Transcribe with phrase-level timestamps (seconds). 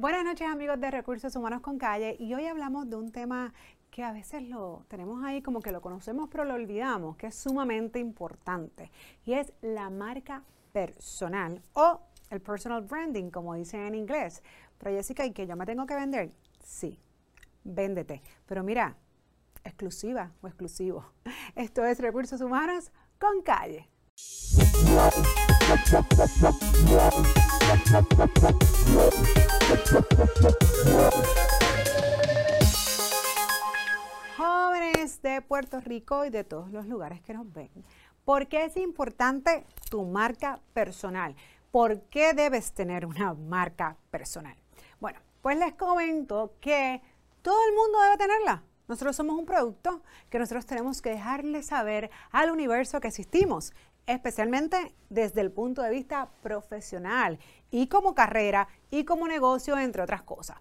[0.00, 3.52] Buenas noches amigos de Recursos Humanos con Calle y hoy hablamos de un tema
[3.90, 7.34] que a veces lo tenemos ahí como que lo conocemos pero lo olvidamos, que es
[7.34, 8.92] sumamente importante
[9.26, 12.00] y es la marca personal o
[12.30, 14.44] el personal branding como dicen en inglés.
[14.78, 16.30] Pero Jessica, ¿y que yo me tengo que vender?
[16.62, 16.96] Sí,
[17.64, 18.22] véndete.
[18.46, 18.94] Pero mira,
[19.64, 21.06] exclusiva o exclusivo.
[21.56, 23.88] Esto es Recursos Humanos con Calle.
[34.36, 37.70] Jóvenes de Puerto Rico y de todos los lugares que nos ven,
[38.24, 41.34] ¿por qué es importante tu marca personal?
[41.70, 44.56] ¿Por qué debes tener una marca personal?
[45.00, 47.02] Bueno, pues les comento que
[47.42, 48.62] todo el mundo debe tenerla.
[48.88, 53.74] Nosotros somos un producto que nosotros tenemos que dejarle saber al universo que existimos
[54.08, 57.38] especialmente desde el punto de vista profesional
[57.70, 60.56] y como carrera y como negocio, entre otras cosas.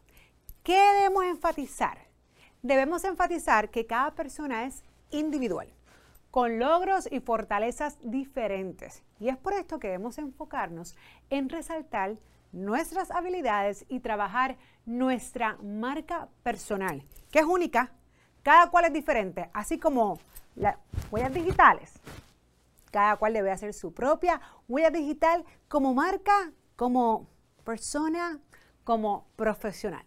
[0.64, 1.98] ¿Qué debemos enfatizar?
[2.62, 5.74] Debemos enfatizar que cada persona es individual,
[6.30, 9.02] con logros y fortalezas diferentes.
[9.20, 10.98] Y es por esto que debemos enfocarnos
[11.30, 12.18] en resaltar
[12.52, 17.02] nuestras habilidades y trabajar nuestra marca personal,
[17.32, 17.94] que es única,
[18.44, 20.20] cada cual es diferente, así como
[20.56, 20.76] las
[21.12, 21.94] huellas digitales
[22.98, 27.30] cada cual debe hacer su propia huella digital como marca, como
[27.64, 28.40] persona,
[28.84, 30.04] como profesional.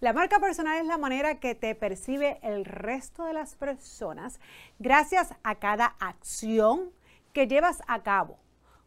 [0.00, 4.40] La marca personal es la manera que te percibe el resto de las personas
[4.78, 6.92] gracias a cada acción
[7.34, 8.38] que llevas a cabo,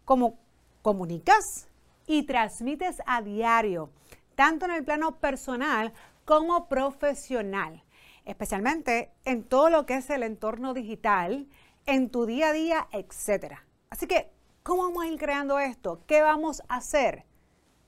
[0.04, 0.40] como
[0.82, 1.70] comunicas
[2.08, 3.92] y transmites a diario,
[4.34, 5.94] tanto en el plano personal
[6.26, 7.84] como profesional,
[8.26, 11.48] especialmente en todo lo que es el entorno digital,
[11.86, 13.66] en tu día a día, etcétera.
[13.90, 14.32] Así que,
[14.64, 16.02] ¿cómo vamos a ir creando esto?
[16.08, 17.26] ¿Qué vamos a hacer?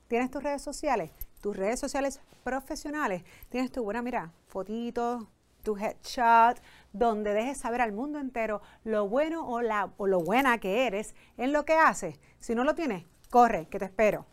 [0.08, 1.10] ¿Tienes tus redes sociales?
[1.40, 3.24] Tus redes sociales profesionales.
[3.48, 5.24] Tienes tu buena, mira, fotitos,
[5.62, 6.60] tu headshot,
[6.92, 11.14] donde dejes saber al mundo entero lo bueno o, la, o lo buena que eres
[11.36, 12.18] en lo que haces.
[12.38, 14.26] Si no lo tienes, corre, que te espero.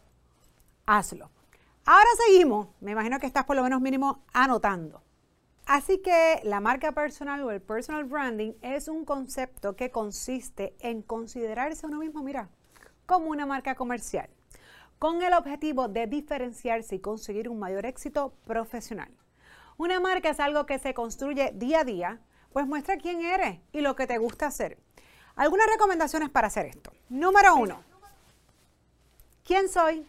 [0.85, 1.29] Hazlo.
[1.85, 2.69] Ahora seguimos.
[2.79, 5.02] Me imagino que estás por lo menos mínimo anotando.
[5.65, 11.01] Así que la marca personal o el personal branding es un concepto que consiste en
[11.01, 12.49] considerarse uno mismo, mira,
[13.05, 14.29] como una marca comercial,
[14.99, 19.09] con el objetivo de diferenciarse y conseguir un mayor éxito profesional.
[19.77, 22.19] Una marca es algo que se construye día a día,
[22.51, 24.77] pues muestra quién eres y lo que te gusta hacer.
[25.35, 26.91] Algunas recomendaciones para hacer esto.
[27.07, 27.81] Número uno,
[29.45, 30.05] ¿quién soy?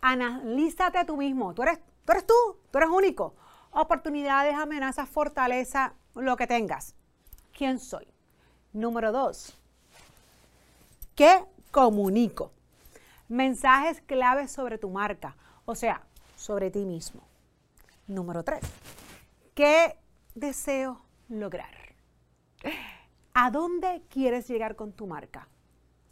[0.00, 1.52] Analízate tú mismo.
[1.52, 2.34] Tú eres, tú eres tú,
[2.70, 3.34] tú eres único
[3.70, 6.94] oportunidades, amenazas, fortaleza, lo que tengas.
[7.56, 8.06] ¿Quién soy?
[8.72, 9.58] Número dos,
[11.14, 12.52] ¿qué comunico?
[13.28, 16.02] Mensajes claves sobre tu marca, o sea,
[16.36, 17.22] sobre ti mismo.
[18.06, 18.60] Número tres,
[19.54, 19.98] ¿qué
[20.34, 21.74] deseo lograr?
[23.34, 25.48] ¿A dónde quieres llegar con tu marca?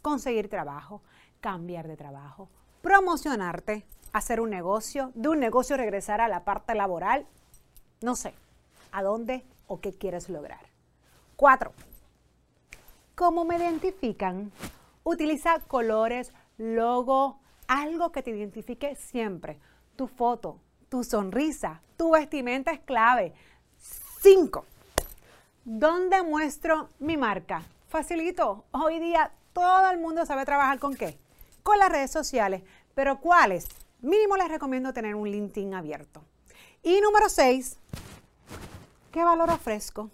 [0.01, 1.01] Conseguir trabajo,
[1.41, 2.49] cambiar de trabajo,
[2.81, 7.27] promocionarte, hacer un negocio, de un negocio regresar a la parte laboral,
[8.01, 8.33] no sé
[8.91, 10.59] a dónde o qué quieres lograr.
[11.35, 11.73] Cuatro,
[13.15, 14.51] ¿cómo me identifican?
[15.03, 19.59] Utiliza colores, logo, algo que te identifique siempre.
[19.95, 20.59] Tu foto,
[20.89, 23.33] tu sonrisa, tu vestimenta es clave.
[24.21, 24.65] Cinco,
[25.63, 27.63] ¿dónde muestro mi marca?
[27.87, 28.65] Facilito.
[28.71, 31.17] Hoy día todo el mundo sabe trabajar con qué?
[31.63, 32.63] Con las redes sociales.
[32.95, 33.67] Pero ¿cuáles?
[34.01, 36.21] Mínimo les recomiendo tener un LinkedIn abierto.
[36.83, 37.77] Y número seis,
[39.11, 40.11] ¿qué valor ofrezco?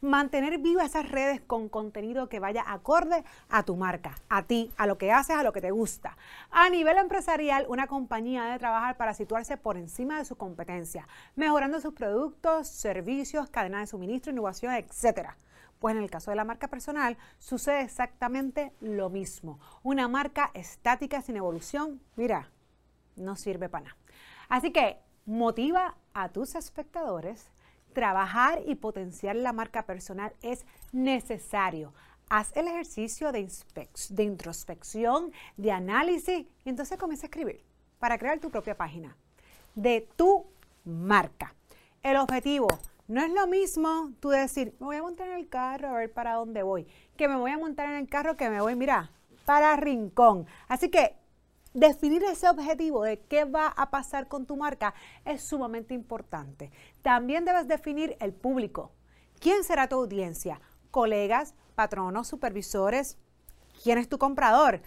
[0.00, 4.86] Mantener vivas esas redes con contenido que vaya acorde a tu marca, a ti, a
[4.86, 6.16] lo que haces, a lo que te gusta.
[6.50, 11.80] A nivel empresarial, una compañía debe trabajar para situarse por encima de su competencia, mejorando
[11.80, 15.30] sus productos, servicios, cadena de suministro, innovación, etc.
[15.78, 19.58] Pues en el caso de la marca personal sucede exactamente lo mismo.
[19.82, 22.50] Una marca estática sin evolución, mira,
[23.16, 23.96] no sirve para nada.
[24.48, 27.50] Así que motiva a tus espectadores,
[27.92, 31.92] trabajar y potenciar la marca personal es necesario.
[32.30, 33.46] Haz el ejercicio de,
[34.18, 37.62] introspección, de análisis y entonces comienza a escribir
[37.98, 39.16] para crear tu propia página
[39.74, 40.46] de tu
[40.84, 41.54] marca.
[42.02, 42.68] El objetivo
[43.06, 46.12] no es lo mismo tú decir, me voy a montar en el carro a ver
[46.12, 49.10] para dónde voy, que me voy a montar en el carro que me voy, mira,
[49.44, 50.46] para Rincón.
[50.68, 51.16] Así que
[51.74, 54.94] definir ese objetivo de qué va a pasar con tu marca
[55.24, 56.70] es sumamente importante.
[57.02, 58.92] También debes definir el público.
[59.40, 60.60] ¿Quién será tu audiencia?
[60.90, 63.18] ¿Colegas, patronos, supervisores?
[63.82, 64.80] ¿Quién es tu comprador?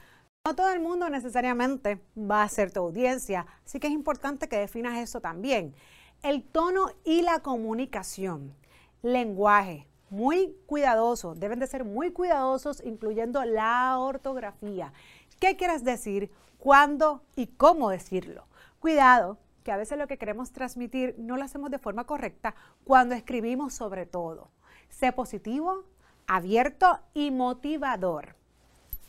[0.45, 4.57] No todo el mundo necesariamente va a ser tu audiencia, así que es importante que
[4.57, 5.75] definas eso también.
[6.23, 8.55] El tono y la comunicación.
[9.01, 14.93] Lenguaje, muy cuidadoso, deben de ser muy cuidadosos, incluyendo la ortografía.
[15.39, 16.31] ¿Qué quieres decir?
[16.57, 18.47] ¿Cuándo y cómo decirlo?
[18.79, 23.13] Cuidado, que a veces lo que queremos transmitir no lo hacemos de forma correcta cuando
[23.13, 24.49] escribimos sobre todo.
[24.89, 25.83] Sé positivo,
[26.25, 28.35] abierto y motivador.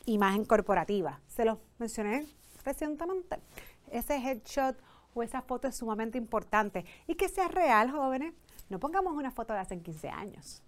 [0.04, 1.20] Imagen corporativa.
[1.28, 2.26] Se lo mencioné
[2.64, 3.38] recientemente.
[3.90, 4.76] Ese headshot
[5.14, 6.84] o esa foto es sumamente importante.
[7.06, 8.34] Y que sea real, jóvenes.
[8.68, 10.62] No pongamos una foto de hace 15 años.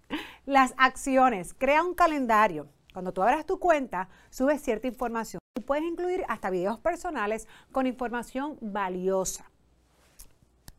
[0.45, 1.53] Las acciones.
[1.53, 2.67] Crea un calendario.
[2.93, 5.40] Cuando tú abras tu cuenta, subes cierta información.
[5.53, 9.51] Y puedes incluir hasta videos personales con información valiosa.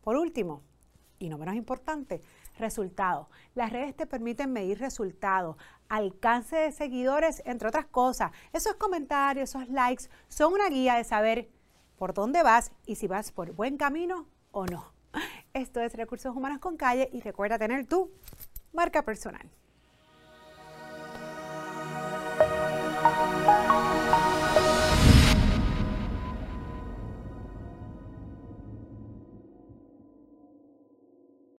[0.01, 0.63] Por último,
[1.19, 2.23] y no menos importante,
[2.57, 3.27] resultados.
[3.53, 5.57] Las redes te permiten medir resultados,
[5.89, 8.31] alcance de seguidores, entre otras cosas.
[8.51, 11.49] Esos comentarios, esos likes son una guía de saber
[11.95, 14.91] por dónde vas y si vas por buen camino o no.
[15.53, 18.09] Esto es Recursos Humanos con Calle y recuerda tener tu
[18.73, 19.47] marca personal.